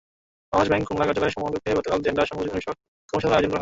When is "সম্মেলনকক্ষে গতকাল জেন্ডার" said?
1.35-2.29